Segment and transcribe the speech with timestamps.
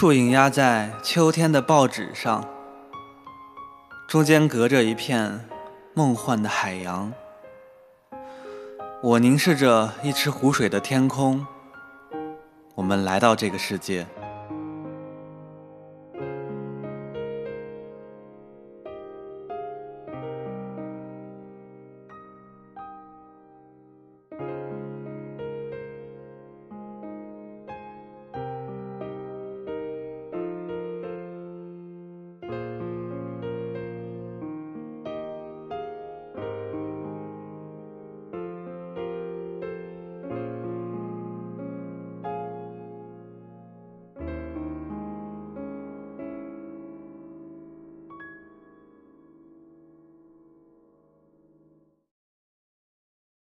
[0.00, 2.42] 树影压在秋天的报纸上
[4.08, 5.46] 中间隔着一片
[5.92, 7.12] 梦幻的海洋。
[9.02, 11.46] 我凝视着一池湖水的天空
[12.74, 14.06] 我们来到这个世界。